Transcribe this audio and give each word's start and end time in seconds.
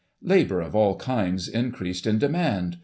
*" 0.11 0.15
Labour 0.33 0.61
of 0.61 0.75
all 0.75 0.95
kinds 0.95 1.47
increased 1.47 2.07
in 2.07 2.17
demand. 2.17 2.79